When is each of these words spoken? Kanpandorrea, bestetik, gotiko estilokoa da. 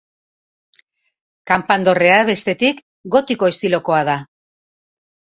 Kanpandorrea, 1.51 2.15
bestetik, 2.29 2.81
gotiko 3.17 3.49
estilokoa 3.53 3.99
da. 4.09 4.17